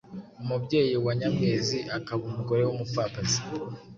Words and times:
Umubyeyi 0.41 0.91
(nyina) 0.93 1.03
wa 1.05 1.13
Nyamwezi, 1.19 1.77
akaba 1.97 2.21
umugore 2.29 2.61
w’umupfakazi 2.63 3.39